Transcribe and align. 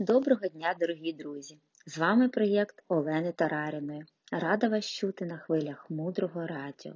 Доброго 0.00 0.48
дня, 0.48 0.76
дорогі 0.80 1.12
друзі! 1.12 1.58
З 1.86 1.98
вами 1.98 2.28
проєкт 2.28 2.84
Олени 2.88 3.32
Тараріної. 3.32 4.04
Рада 4.32 4.68
вас 4.68 4.84
чути 4.84 5.24
на 5.24 5.38
хвилях 5.38 5.90
мудрого 5.90 6.46
радіо. 6.46 6.92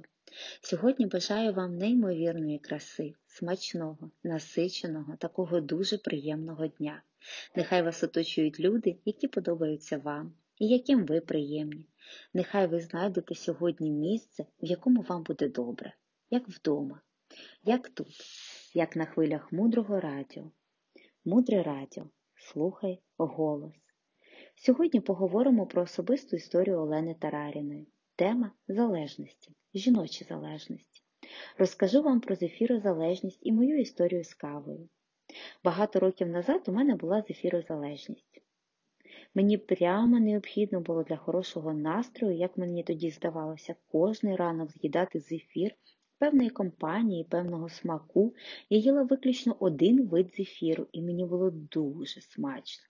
Сьогодні 0.61 1.05
бажаю 1.05 1.53
вам 1.53 1.77
неймовірної 1.77 2.59
краси, 2.59 3.13
смачного, 3.27 4.11
насиченого, 4.23 5.15
такого 5.15 5.61
дуже 5.61 5.97
приємного 5.97 6.67
дня. 6.67 7.03
Нехай 7.55 7.81
вас 7.81 8.03
оточують 8.03 8.59
люди, 8.59 8.97
які 9.05 9.27
подобаються 9.27 9.97
вам, 9.97 10.33
і 10.59 10.67
яким 10.67 11.05
ви 11.05 11.21
приємні. 11.21 11.85
Нехай 12.33 12.67
ви 12.67 12.79
знайдете 12.79 13.35
сьогодні 13.35 13.91
місце, 13.91 14.45
в 14.61 14.65
якому 14.65 15.01
вам 15.01 15.23
буде 15.23 15.49
добре, 15.49 15.93
як 16.29 16.47
вдома, 16.47 17.01
як 17.63 17.89
тут, 17.89 18.07
як 18.73 18.95
на 18.95 19.05
хвилях 19.05 19.51
мудрого 19.51 19.99
радіо. 19.99 20.51
Мудре 21.25 21.63
радіо. 21.63 22.09
Слухай 22.51 22.99
голос. 23.17 23.73
Сьогодні 24.55 24.99
поговоримо 24.99 25.65
про 25.65 25.81
особисту 25.81 26.35
історію 26.35 26.79
Олени 26.79 27.15
Тараріної. 27.19 27.87
Тема 28.15 28.51
залежності, 28.67 29.51
жіночі 29.73 30.23
залежності. 30.23 31.01
Розкажу 31.57 32.01
вам 32.01 32.21
про 32.21 32.35
зефірозалежність 32.35 33.39
і 33.41 33.51
мою 33.51 33.79
історію 33.79 34.23
з 34.23 34.33
кавою. 34.33 34.89
Багато 35.63 35.99
років 35.99 36.27
назад 36.27 36.63
у 36.67 36.71
мене 36.71 36.95
була 36.95 37.21
зефірозалежність. 37.21 38.41
Мені 39.35 39.57
прямо 39.57 40.19
необхідно 40.19 40.81
було 40.81 41.03
для 41.03 41.17
хорошого 41.17 41.73
настрою, 41.73 42.37
як 42.37 42.57
мені 42.57 42.83
тоді 42.83 43.09
здавалося, 43.09 43.75
кожний 43.91 44.35
ранок 44.35 44.71
з'їдати 44.71 45.19
зефір 45.19 45.71
певної 46.19 46.49
компанії, 46.49 47.23
певного 47.23 47.69
смаку, 47.69 48.33
я 48.69 48.77
їла 48.77 49.03
виключно 49.03 49.55
один 49.59 50.07
вид 50.07 50.33
зефіру, 50.37 50.87
і 50.91 51.01
мені 51.01 51.25
було 51.25 51.51
дуже 51.51 52.21
смачно. 52.21 52.83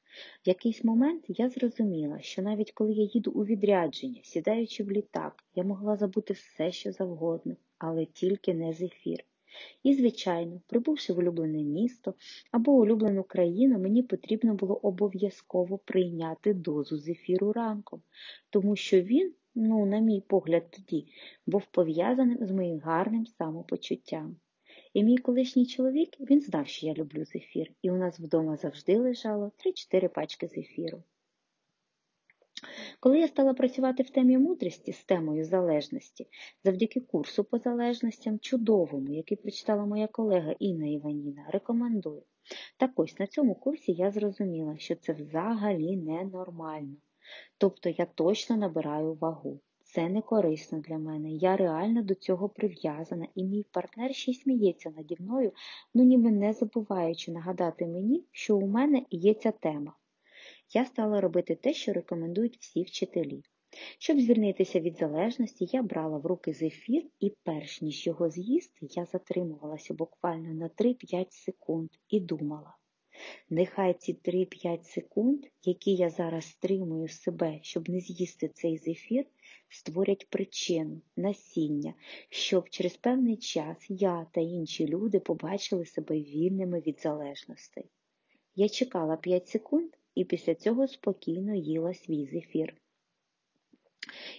В 0.46 0.48
якийсь 0.48 0.84
момент 0.84 1.26
я 1.28 1.50
зрозуміла, 1.50 2.22
що 2.22 2.42
навіть 2.42 2.72
коли 2.72 2.94
я 2.94 3.04
їду 3.04 3.32
у 3.32 3.46
відрядження, 3.46 4.20
сідаючи 4.24 4.84
в 4.84 4.92
літак, 4.92 5.44
я 5.56 5.64
могла 5.64 5.96
забути 5.96 6.34
все, 6.34 6.72
що 6.72 6.92
завгодно, 6.92 7.56
але 7.78 8.06
тільки 8.06 8.54
не 8.54 8.74
зефір. 8.74 9.24
І, 9.84 9.94
звичайно, 9.94 10.62
прибувши 10.68 11.14
в 11.14 11.18
улюблене 11.18 11.64
місто 11.64 12.14
або 12.52 12.72
улюблену 12.72 13.24
країну, 13.24 13.80
мені 13.80 14.04
потрібно 14.04 14.54
було 14.54 14.76
обов'язково 14.76 15.78
прийняти 15.78 16.54
дозу 16.54 16.98
зефіру 16.98 17.52
ранком, 17.52 18.02
тому 18.50 18.76
що 18.76 19.02
він 19.02 19.34
ну, 19.56 19.86
на 19.86 20.00
мій 20.00 20.22
погляд, 20.22 20.72
тоді, 20.72 21.08
був 21.46 21.66
пов'язаним 21.66 22.38
з 22.42 22.52
моїм 22.52 22.80
гарним 22.80 23.26
самопочуттям. 23.26 24.36
І 24.94 25.04
мій 25.04 25.18
колишній 25.18 25.66
чоловік 25.66 26.10
він 26.20 26.42
знав, 26.42 26.68
що 26.68 26.88
я 26.88 26.94
люблю 26.94 27.26
зефір, 27.26 27.72
і 27.82 27.92
у 27.92 27.96
нас 27.96 28.20
вдома 28.20 28.58
завжди 28.58 28.98
лежало 28.98 29.52
3-4 29.94 30.08
пачки 30.08 30.48
зефіру. 30.48 31.04
Коли 33.00 33.20
я 33.20 33.28
стала 33.28 33.54
працювати 33.54 34.04
в 34.04 34.10
темі 34.10 34.38
мудрості 34.38 34.94
з 34.94 35.06
темою 35.06 35.46
залежності, 35.46 36.28
завдяки 36.64 37.00
курсу 37.00 37.44
по 37.44 37.58
залежностям, 37.58 38.40
чудовому, 38.40 39.14
який 39.14 39.38
прочитала 39.38 39.86
моя 39.86 40.08
колега 40.08 40.56
Інна 40.60 40.88
Іваніна, 40.88 41.46
рекомендую. 41.50 42.24
Так 42.78 42.92
ось 42.96 43.20
на 43.20 43.28
цьому 43.28 43.56
курсі 43.56 43.92
я 43.92 44.12
зрозуміла, 44.12 44.78
що 44.78 44.96
це 44.96 45.14
взагалі 45.14 45.98
ненормально. 45.98 46.96
Тобто 47.58 47.90
я 47.90 48.06
точно 48.06 48.58
набираю 48.58 49.14
вагу. 49.14 49.60
Це 49.84 50.10
не 50.10 50.22
корисно 50.22 50.80
для 50.80 50.98
мене. 50.98 51.32
Я 51.32 51.58
реально 51.58 52.04
до 52.04 52.16
цього 52.16 52.50
прив'язана, 52.50 53.28
і 53.36 53.44
мій 53.44 53.66
партнер 53.72 54.16
ще 54.16 54.32
й 54.32 54.34
сміється 54.34 54.90
наді 54.90 55.18
мною, 55.20 55.52
ну 55.94 56.04
ніби 56.04 56.32
не 56.32 56.54
забуваючи 56.54 57.32
нагадати 57.32 57.86
мені, 57.86 58.26
що 58.32 58.58
у 58.58 58.68
мене 58.68 59.06
є 59.10 59.34
ця 59.34 59.52
тема. 59.52 59.96
Я 60.74 60.86
стала 60.86 61.22
робити 61.22 61.56
те, 61.56 61.74
що 61.74 61.94
рекомендують 61.94 62.58
всі 62.58 62.84
вчителі. 62.84 63.44
Щоб 64.00 64.20
звільнитися 64.20 64.80
від 64.80 64.98
залежності, 64.98 65.70
я 65.72 65.84
брала 65.84 66.18
в 66.18 66.26
руки 66.26 66.54
зефір 66.54 67.04
і, 67.20 67.34
перш 67.44 67.82
ніж 67.82 68.08
його 68.08 68.30
з'їсти, 68.30 68.88
я 68.90 69.06
затримувалася 69.06 69.94
буквально 69.94 70.54
на 70.54 70.70
3-5 70.70 71.26
секунд 71.30 71.90
і 72.10 72.20
думала. 72.20 72.78
Нехай 73.50 73.94
ці 73.94 74.14
3-5 74.14 74.84
секунд, 74.84 75.46
які 75.64 75.96
я 75.96 76.10
зараз 76.10 76.46
стримую 76.46 77.08
себе, 77.08 77.60
щоб 77.62 77.90
не 77.90 78.00
з'їсти 78.00 78.48
цей 78.48 78.78
зефір, 78.78 79.26
створять 79.70 80.28
причину, 80.30 81.02
насіння, 81.18 81.94
щоб 82.30 82.70
через 82.70 82.98
певний 82.98 83.38
час 83.38 83.78
я 83.90 84.28
та 84.32 84.42
інші 84.42 84.88
люди 84.88 85.20
побачили 85.20 85.86
себе 85.86 86.20
вільними 86.20 86.80
від 86.80 87.00
залежностей. 87.02 87.86
Я 88.56 88.70
чекала 88.70 89.18
5 89.18 89.48
секунд 89.48 89.92
і 90.16 90.26
після 90.26 90.56
цього 90.56 90.88
спокійно 90.88 91.56
їла 91.56 91.94
свій 91.94 92.26
зефір. 92.26 92.76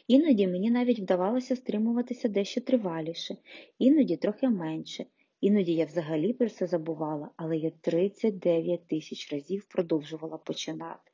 Іноді 0.09 0.47
мені 0.47 0.71
навіть 0.71 1.01
вдавалося 1.01 1.57
стримуватися 1.57 2.29
дещо 2.29 2.61
триваліше, 2.61 3.37
іноді 3.79 4.17
трохи 4.17 4.49
менше, 4.49 5.07
Іноді 5.41 5.75
я 5.75 5.85
взагалі 5.85 6.33
про 6.33 6.49
це 6.49 6.67
забувала, 6.67 7.31
але 7.37 7.57
я 7.57 7.71
39 7.71 8.87
тисяч 8.89 9.33
разів 9.33 9.65
продовжувала 9.65 10.39
починати. 10.39 11.11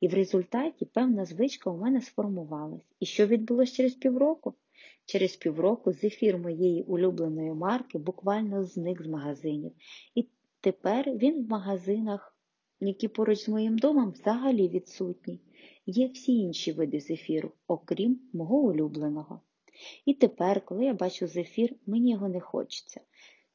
І 0.00 0.08
в 0.08 0.14
результаті 0.14 0.84
певна 0.84 1.24
звичка 1.24 1.70
у 1.70 1.78
мене 1.78 2.00
сформувалась. 2.00 2.94
І 3.00 3.06
що 3.06 3.26
відбулося 3.26 3.74
через 3.74 3.94
півроку? 3.94 4.54
Через 5.04 5.36
півроку 5.36 5.92
зефір 5.92 6.38
моєї 6.38 6.82
улюбленої 6.82 7.54
марки 7.54 7.98
буквально 7.98 8.64
зник 8.64 9.02
з 9.02 9.06
магазинів. 9.06 9.72
І 10.14 10.28
тепер 10.60 11.10
він 11.10 11.44
в 11.44 11.48
магазинах, 11.48 12.36
які 12.80 13.08
поруч 13.08 13.38
з 13.38 13.48
моїм 13.48 13.78
домом, 13.78 14.10
взагалі 14.10 14.68
відсутній. 14.68 15.40
Є 15.86 16.08
всі 16.08 16.32
інші 16.32 16.72
види 16.72 17.00
зефіру, 17.00 17.52
окрім 17.66 18.20
мого 18.32 18.56
улюбленого. 18.56 19.40
І 20.06 20.14
тепер, 20.14 20.64
коли 20.64 20.84
я 20.84 20.94
бачу 20.94 21.26
зефір, 21.26 21.74
мені 21.86 22.10
його 22.10 22.28
не 22.28 22.40
хочеться. 22.40 23.00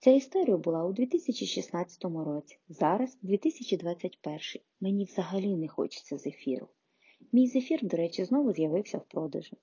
Ця 0.03 0.11
історія 0.11 0.57
була 0.57 0.85
у 0.85 0.93
2016 0.93 2.03
році, 2.03 2.59
зараз 2.69 3.17
2021. 3.21 4.39
Мені 4.81 5.05
взагалі 5.05 5.55
не 5.55 5.67
хочеться 5.67 6.17
зефіру. 6.17 6.67
Мій 7.31 7.47
зефір, 7.47 7.79
до 7.83 7.97
речі, 7.97 8.25
знову 8.25 8.53
з'явився 8.53 8.97
в 8.97 9.05
продажу. 9.05 9.57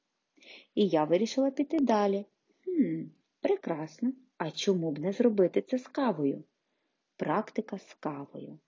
І 0.75 0.89
я 0.89 1.05
вирішила 1.05 1.51
піти 1.51 1.79
далі. 1.81 2.25
Хм, 2.65 3.03
прекрасно. 3.41 4.13
А 4.37 4.51
чому 4.51 4.93
б 4.93 4.99
не 4.99 5.13
зробити 5.13 5.63
це 5.63 5.79
з 5.79 5.89
кавою? 5.89 6.45
Практика 7.17 7.79
з 7.79 7.95
кавою. 7.95 8.59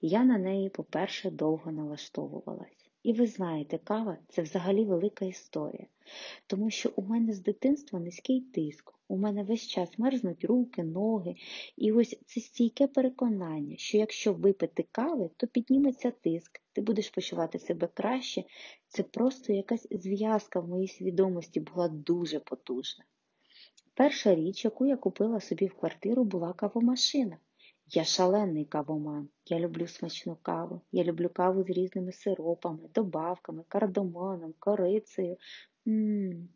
Я 0.00 0.24
на 0.24 0.38
неї, 0.38 0.68
по-перше, 0.68 1.30
довго 1.30 1.72
налаштовувалась. 1.72 2.87
І 3.02 3.12
ви 3.12 3.26
знаєте, 3.26 3.78
кава 3.78 4.18
це 4.28 4.42
взагалі 4.42 4.84
велика 4.84 5.24
історія, 5.24 5.86
тому 6.46 6.70
що 6.70 6.92
у 6.96 7.02
мене 7.02 7.32
з 7.32 7.40
дитинства 7.40 8.00
низький 8.00 8.40
тиск, 8.40 8.94
у 9.08 9.16
мене 9.16 9.42
весь 9.42 9.66
час 9.66 9.98
мерзнуть 9.98 10.44
руки, 10.44 10.82
ноги, 10.82 11.34
і 11.76 11.92
ось 11.92 12.18
це 12.26 12.40
стійке 12.40 12.86
переконання, 12.86 13.76
що 13.76 13.98
якщо 13.98 14.32
випити 14.32 14.86
кави, 14.92 15.30
то 15.36 15.46
підніметься 15.46 16.10
тиск, 16.10 16.60
ти 16.72 16.80
будеш 16.80 17.10
почувати 17.10 17.58
себе 17.58 17.88
краще. 17.94 18.44
Це 18.88 19.02
просто 19.02 19.52
якась 19.52 19.86
зв'язка 19.90 20.60
в 20.60 20.68
моїй 20.68 20.88
свідомості 20.88 21.60
була 21.60 21.88
дуже 21.88 22.40
потужна. 22.40 23.04
Перша 23.94 24.34
річ, 24.34 24.64
яку 24.64 24.86
я 24.86 24.96
купила 24.96 25.40
собі 25.40 25.66
в 25.66 25.74
квартиру, 25.74 26.24
була 26.24 26.52
кавомашина. 26.52 27.38
Я 27.90 28.04
шалений 28.04 28.64
кавоман. 28.64 29.28
Я 29.46 29.58
люблю 29.58 29.86
смачну 29.86 30.36
каву. 30.36 30.80
Я 30.92 31.04
люблю 31.04 31.28
каву 31.28 31.62
з 31.62 31.70
різними 31.70 32.12
сиропами, 32.12 32.88
добавками, 32.94 33.64
кардамоном, 33.68 34.54
корицею. 34.58 35.36
М 35.86 35.94
-м 35.94 36.32
-м. 36.32 36.46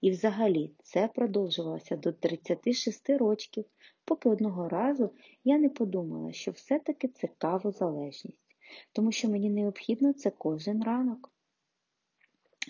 І 0.00 0.10
взагалі 0.10 0.72
це 0.82 1.08
продовжувалося 1.08 1.96
до 1.96 2.12
36 2.12 3.10
років, 3.10 3.64
поки 4.04 4.28
одного 4.28 4.68
разу 4.68 5.10
я 5.44 5.58
не 5.58 5.68
подумала, 5.68 6.32
що 6.32 6.50
все-таки 6.50 7.08
це 7.08 7.28
кавозалежність, 7.38 8.56
тому 8.92 9.12
що 9.12 9.28
мені 9.28 9.50
необхідно 9.50 10.12
це 10.12 10.30
кожен 10.30 10.84
ранок. 10.84 11.32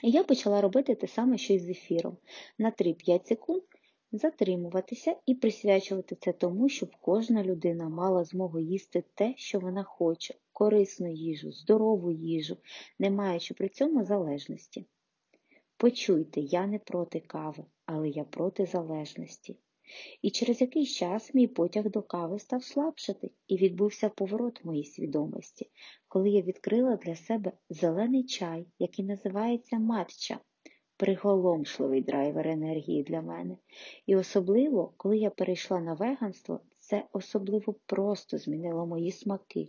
І 0.02 0.10
я 0.10 0.24
почала 0.24 0.60
робити 0.60 0.94
те 0.94 1.06
саме, 1.06 1.38
що 1.38 1.54
й 1.54 1.58
з 1.58 1.68
ефіром. 1.68 2.16
На 2.58 2.70
3-5 2.70 3.26
секунд 3.26 3.62
затримуватися 4.12 5.16
і 5.26 5.34
присвячувати 5.34 6.16
це 6.20 6.32
тому, 6.32 6.68
щоб 6.68 6.90
кожна 7.00 7.44
людина 7.44 7.88
мала 7.88 8.24
змогу 8.24 8.60
їсти 8.60 9.04
те, 9.14 9.34
що 9.36 9.58
вона 9.58 9.84
хоче, 9.84 10.34
корисну 10.52 11.12
їжу, 11.12 11.52
здорову 11.52 12.12
їжу, 12.12 12.56
не 12.98 13.10
маючи 13.10 13.54
при 13.54 13.68
цьому 13.68 14.04
залежності. 14.04 14.86
Почуйте, 15.76 16.40
я 16.40 16.66
не 16.66 16.78
проти 16.78 17.20
кави, 17.20 17.64
але 17.86 18.08
я 18.08 18.24
проти 18.24 18.66
залежності. 18.66 19.56
І 20.22 20.30
через 20.30 20.60
якийсь 20.60 20.94
час 20.94 21.34
мій 21.34 21.46
потяг 21.46 21.90
до 21.90 22.02
кави 22.02 22.38
став 22.38 22.64
слабшати, 22.64 23.30
і 23.46 23.56
відбувся 23.56 24.08
поворот 24.08 24.64
моїй 24.64 24.84
свідомості, 24.84 25.70
коли 26.08 26.30
я 26.30 26.42
відкрила 26.42 26.96
для 26.96 27.16
себе 27.16 27.52
зелений 27.70 28.24
чай, 28.24 28.66
який 28.78 29.04
називається 29.04 29.78
матча 29.78 30.40
приголомшливий 30.98 32.00
драйвер 32.00 32.48
енергії 32.48 33.02
для 33.02 33.22
мене. 33.22 33.56
І 34.06 34.16
особливо, 34.16 34.92
коли 34.96 35.18
я 35.18 35.30
перейшла 35.30 35.80
на 35.80 35.94
веганство, 35.94 36.60
це 36.78 37.04
особливо 37.12 37.74
просто 37.86 38.38
змінило 38.38 38.86
мої 38.86 39.12
смаки. 39.12 39.68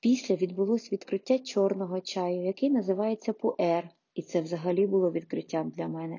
Після 0.00 0.34
відбулось 0.34 0.92
відкриття 0.92 1.38
чорного 1.38 2.00
чаю, 2.00 2.44
який 2.44 2.70
називається 2.70 3.32
пуер, 3.32 3.88
і 4.14 4.22
це 4.22 4.40
взагалі 4.40 4.86
було 4.86 5.10
відкриттям 5.10 5.70
для 5.70 5.88
мене, 5.88 6.18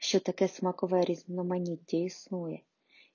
що 0.00 0.20
таке 0.20 0.48
смакове 0.48 1.04
різноманіття 1.04 1.96
існує. 1.96 2.62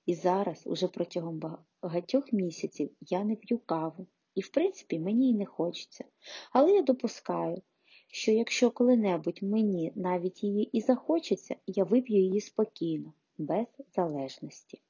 І 0.06 0.14
зараз, 0.14 0.62
уже 0.66 0.88
протягом 0.88 1.40
багатьох 1.82 2.32
місяців, 2.32 2.90
я 3.00 3.24
не 3.24 3.36
п'ю 3.36 3.58
каву, 3.58 4.06
і, 4.34 4.40
в 4.40 4.48
принципі, 4.48 4.98
мені 4.98 5.30
й 5.30 5.34
не 5.34 5.46
хочеться. 5.46 6.04
Але 6.52 6.72
я 6.72 6.82
допускаю, 6.82 7.62
що 8.10 8.32
якщо 8.32 8.70
коли-небудь 8.70 9.42
мені 9.42 9.92
навіть 9.94 10.44
її 10.44 10.64
і 10.72 10.80
захочеться, 10.80 11.56
я 11.66 11.84
вип'ю 11.84 12.20
її 12.20 12.40
спокійно, 12.40 13.12
без 13.38 13.66
залежності. 13.96 14.80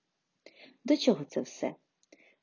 До 0.85 0.97
чого 0.97 1.25
це 1.25 1.41
все? 1.41 1.75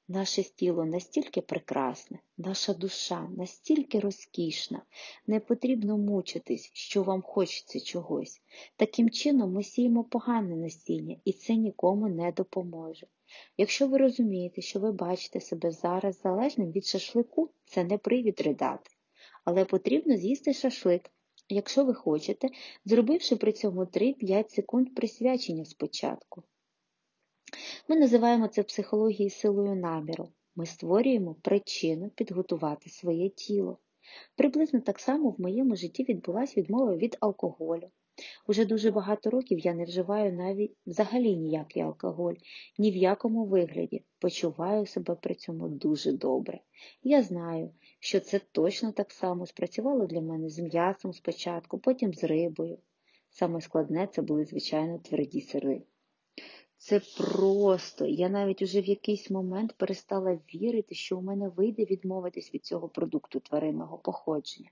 Наше 0.08 0.44
тіло 0.44 0.86
настільки 0.86 1.42
прекрасне, 1.42 2.20
наша 2.38 2.74
душа 2.74 3.30
настільки 3.38 4.00
розкішна, 4.00 4.82
не 5.28 5.40
потрібно 5.40 5.98
мучитись, 5.98 6.70
що 6.74 7.04
вам 7.04 7.22
хочеться 7.22 7.80
чогось. 7.80 8.42
Таким 8.76 9.10
чином 9.10 9.54
ми 9.54 9.64
сіємо 9.64 10.04
погане 10.04 10.56
насіння, 10.56 11.18
і 11.26 11.34
це 11.34 11.56
нікому 11.56 12.10
не 12.10 12.32
допоможе. 12.32 13.08
Якщо 13.58 13.88
ви 13.88 13.98
розумієте, 13.98 14.62
що 14.62 14.80
ви 14.80 14.92
бачите 14.92 15.40
себе 15.42 15.72
зараз 15.72 16.22
залежним 16.22 16.72
від 16.72 16.86
шашлику, 16.86 17.50
це 17.66 17.84
не 17.84 17.98
привід 17.98 18.42
ридати. 18.42 18.95
Але 19.46 19.66
потрібно 19.66 20.18
з'їсти 20.18 20.54
шашлик, 20.54 21.12
якщо 21.50 21.86
ви 21.86 21.94
хочете, 21.94 22.50
зробивши 22.86 23.36
при 23.36 23.52
цьому 23.52 23.82
3-5 23.82 24.50
секунд 24.50 24.96
присвячення 24.96 25.66
спочатку. 25.66 26.44
Ми 27.88 27.96
називаємо 27.96 28.48
це 28.48 28.64
психологією 28.64 29.30
силою 29.30 29.76
наміру. 29.76 30.30
Ми 30.56 30.66
створюємо 30.66 31.36
причину 31.42 32.10
підготувати 32.10 32.90
своє 32.90 33.30
тіло. 33.30 33.80
Приблизно 34.36 34.82
так 34.82 35.00
само 35.00 35.30
в 35.30 35.42
моєму 35.42 35.76
житті 35.76 36.04
відбулася 36.04 36.62
відмова 36.62 36.96
від 36.96 37.18
алкоголю. 37.20 37.90
Уже 38.48 38.66
дуже 38.66 38.92
багато 38.92 39.30
років 39.30 39.60
я 39.60 39.74
не 39.74 39.84
вживаю 39.84 40.34
навіть 40.34 40.78
взагалі 40.86 41.36
ніякий 41.36 41.82
алкоголь, 41.82 42.34
ні 42.78 42.92
в 42.92 42.96
якому 42.96 43.46
вигляді. 43.46 44.04
Почуваю 44.20 44.86
себе 44.86 45.16
при 45.16 45.36
цьому 45.36 45.70
дуже 45.70 46.12
добре. 46.12 46.60
Я 47.04 47.22
знаю, 47.24 47.74
що 48.06 48.20
це 48.20 48.40
точно 48.40 48.92
так 48.92 49.12
само 49.12 49.46
спрацювало 49.46 50.06
для 50.06 50.22
мене 50.22 50.50
з 50.50 50.60
м'ясом 50.60 51.14
спочатку, 51.14 51.78
потім 51.78 52.14
з 52.14 52.24
рибою. 52.24 52.78
Саме 53.30 53.62
складне 53.62 54.08
це 54.08 54.22
були, 54.22 54.46
звичайно, 54.46 55.00
тверді 55.00 55.42
сири. 55.42 55.82
Це 56.78 57.02
просто. 57.18 58.06
Я 58.06 58.30
навіть 58.30 58.62
уже 58.62 58.82
в 58.82 58.86
якийсь 58.86 59.30
момент 59.30 59.74
перестала 59.78 60.40
вірити, 60.54 60.96
що 60.96 61.18
у 61.18 61.22
мене 61.22 61.50
вийде 61.50 61.86
відмовитись 61.86 62.54
від 62.54 62.66
цього 62.66 62.90
продукту 62.90 63.40
тваринного 63.40 63.98
походження. 63.98 64.70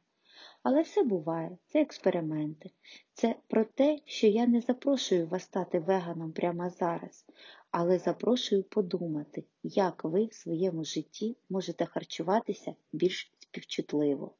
Але 0.63 0.81
все 0.81 1.03
буває, 1.03 1.57
це 1.67 1.81
експерименти. 1.81 2.71
Це 3.13 3.35
про 3.47 3.65
те, 3.65 3.99
що 4.05 4.27
я 4.27 4.47
не 4.47 4.61
запрошую 4.61 5.27
вас 5.27 5.43
стати 5.43 5.79
веганом 5.79 6.31
прямо 6.31 6.69
зараз, 6.69 7.25
але 7.71 7.99
запрошую 7.99 8.63
подумати, 8.63 9.43
як 9.63 10.03
ви 10.03 10.25
в 10.25 10.33
своєму 10.33 10.83
житті 10.83 11.37
можете 11.49 11.85
харчуватися 11.85 12.75
більш 12.93 13.31
співчутливо. 13.39 14.35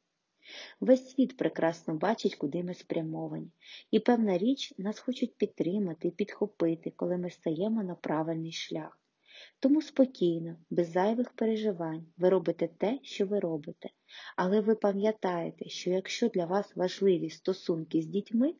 Весь 0.80 1.10
світ 1.10 1.38
прекрасно 1.38 1.96
бачить, 1.96 2.36
куди 2.36 2.64
ми 2.64 2.74
спрямовані, 2.74 3.52
і 3.92 4.00
певна 4.00 4.38
річ 4.38 4.74
нас 4.78 5.00
хочуть 5.00 5.36
підтримати 5.36 6.08
і 6.08 6.12
підхопити, 6.12 6.94
коли 6.96 7.18
ми 7.18 7.30
стаємо 7.30 7.84
на 7.84 7.96
правильний 7.96 8.52
шлях. 8.52 9.03
Тому 9.64 9.82
спокійно, 9.82 10.56
без 10.70 10.92
зайвих 10.92 11.32
переживань, 11.32 12.06
ви 12.18 12.30
робите 12.30 12.70
те, 12.78 13.00
що 13.04 13.26
ви 13.26 13.40
робите, 13.40 13.90
але 14.36 14.62
ви 14.62 14.76
пам'ятаєте, 14.76 15.70
що 15.70 15.90
якщо 15.90 16.30
для 16.30 16.46
вас 16.46 16.76
важливі 16.76 17.30
стосунки 17.30 18.02
з 18.02 18.06
дітьми, 18.06 18.54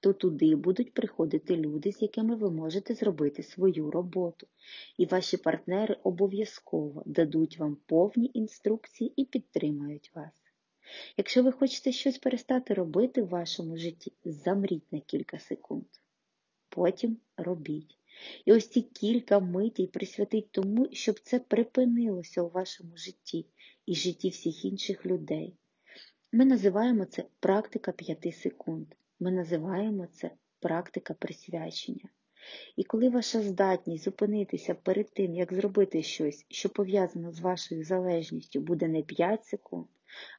то 0.00 0.12
туди 0.12 0.56
будуть 0.56 0.94
приходити 0.94 1.56
люди, 1.56 1.92
з 1.92 2.02
якими 2.02 2.36
ви 2.36 2.50
можете 2.50 2.94
зробити 2.94 3.42
свою 3.42 3.90
роботу, 3.90 4.46
і 4.98 5.06
ваші 5.06 5.36
партнери 5.36 5.96
обов'язково 6.02 7.02
дадуть 7.06 7.58
вам 7.58 7.76
повні 7.86 8.30
інструкції 8.34 9.12
і 9.16 9.24
підтримають 9.24 10.10
вас. 10.14 10.32
Якщо 11.16 11.42
ви 11.42 11.52
хочете 11.52 11.92
щось 11.92 12.18
перестати 12.18 12.74
робити 12.74 13.22
в 13.22 13.28
вашому 13.28 13.76
житті, 13.76 14.12
замріть 14.24 14.92
на 14.92 15.00
кілька 15.00 15.38
секунд. 15.38 15.86
Потім 16.68 17.16
робіть. 17.36 18.01
І 18.44 18.52
ось 18.52 18.68
ці 18.68 18.82
кілька 18.82 19.40
митій 19.40 19.86
присвятить 19.86 20.50
тому, 20.50 20.88
щоб 20.92 21.20
це 21.20 21.38
припинилося 21.38 22.42
у 22.42 22.48
вашому 22.48 22.96
житті 22.96 23.46
і 23.86 23.94
житті 23.94 24.28
всіх 24.28 24.64
інших 24.64 25.06
людей. 25.06 25.56
Ми 26.32 26.44
називаємо 26.44 27.04
це 27.04 27.24
практика 27.40 27.92
п'яти 27.92 28.32
секунд. 28.32 28.86
Ми 29.20 29.30
називаємо 29.30 30.06
це 30.06 30.30
практика 30.60 31.14
присвячення. 31.14 32.08
І 32.76 32.84
коли 32.84 33.08
ваша 33.08 33.42
здатність 33.42 34.04
зупинитися 34.04 34.74
перед 34.74 35.14
тим, 35.14 35.34
як 35.34 35.54
зробити 35.54 36.02
щось, 36.02 36.46
що 36.48 36.68
пов'язано 36.68 37.32
з 37.32 37.40
вашою 37.40 37.84
залежністю, 37.84 38.60
буде 38.60 38.88
не 38.88 39.02
5 39.02 39.44
секунд, 39.44 39.86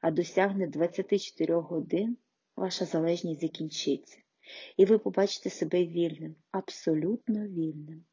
а 0.01 0.11
досягне 0.11 0.67
24 0.67 1.55
годин, 1.55 2.17
ваша 2.55 2.85
залежність 2.85 3.41
закінчиться. 3.41 4.17
І 4.77 4.85
ви 4.85 4.97
побачите 4.97 5.49
себе 5.49 5.85
вільним, 5.85 6.35
абсолютно 6.51 7.47
вільним. 7.47 8.05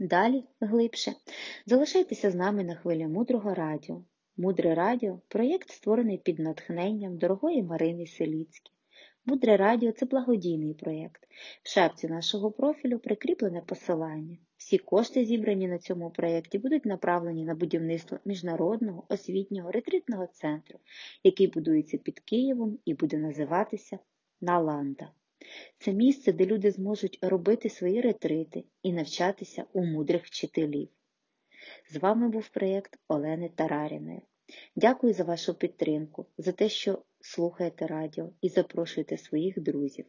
Далі, 0.00 0.44
глибше, 0.60 1.12
залишайтеся 1.66 2.30
з 2.30 2.34
нами 2.34 2.64
на 2.64 2.74
хвилі 2.74 3.06
мудрого 3.06 3.54
радіо. 3.54 4.04
Мудре 4.36 4.74
радіо 4.74 5.20
проєкт 5.28 5.70
створений 5.70 6.18
під 6.18 6.38
натхненням 6.38 7.18
дорогої 7.18 7.62
Марини 7.62 8.06
Селіцькі. 8.06 8.72
Мудре 9.24 9.56
радіо 9.56 9.92
це 9.92 10.06
благодійний 10.06 10.74
проєкт. 10.74 11.28
В 11.62 11.68
шапці 11.68 12.08
нашого 12.08 12.50
профілю 12.50 12.98
прикріплене 12.98 13.60
посилання. 13.60 14.38
Всі 14.56 14.78
кошти, 14.78 15.24
зібрані 15.24 15.68
на 15.68 15.78
цьому 15.78 16.10
проєкті, 16.10 16.58
будуть 16.58 16.86
направлені 16.86 17.44
на 17.44 17.54
будівництво 17.54 18.18
міжнародного 18.24 19.04
освітнього 19.08 19.70
ретритного 19.70 20.26
центру, 20.26 20.78
який 21.24 21.46
будується 21.46 21.98
під 21.98 22.20
Києвом 22.20 22.78
і 22.84 22.94
буде 22.94 23.18
називатися 23.18 23.98
Наланда. 24.42 25.10
Це 25.78 25.92
місце, 25.92 26.32
де 26.32 26.46
люди 26.46 26.70
зможуть 26.70 27.18
робити 27.22 27.68
свої 27.68 28.00
ретрити 28.00 28.64
і 28.82 28.92
навчатися 28.92 29.64
у 29.72 29.84
мудрих 29.84 30.24
вчителів. 30.24 30.88
З 31.90 31.96
вами 31.96 32.28
був 32.28 32.48
проєкт 32.48 32.98
Олени 33.08 33.48
Тараріної. 33.48 34.22
Дякую 34.76 35.12
за 35.12 35.24
вашу 35.24 35.54
підтримку, 35.54 36.26
за 36.38 36.52
те, 36.52 36.68
що 36.68 37.02
слухаєте 37.20 37.86
радіо 37.86 38.32
і 38.40 38.48
запрошуєте 38.48 39.16
своїх 39.16 39.60
друзів. 39.60 40.06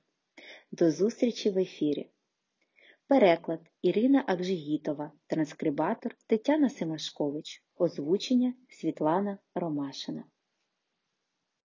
До 0.72 0.92
зустрічі 0.92 1.50
в 1.50 1.58
ефірі! 1.58 2.10
Переклад 3.08 3.60
Ірина 3.82 4.24
Акжигітова, 4.28 5.12
транскрибатор 5.28 6.16
Тетяна 6.28 6.70
Семашкович, 6.70 7.64
озвучення 7.76 8.54
Світлана 8.70 9.38
Ромашина 9.56 10.24